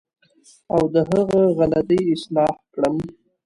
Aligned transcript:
او 0.73 0.81
د 0.93 0.95
هغه 1.09 1.39
غلطۍ 1.57 2.01
اصلاح 2.15 2.53
کړم. 2.73 2.95